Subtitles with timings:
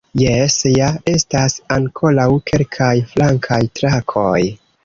[0.19, 4.39] Jes ja, estas ankoraŭ kelkaj flankaj trakoj.